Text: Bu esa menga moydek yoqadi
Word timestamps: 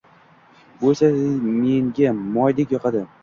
Bu 0.79 0.93
esa 0.95 1.09
menga 1.17 2.17
moydek 2.33 2.75
yoqadi 2.77 3.05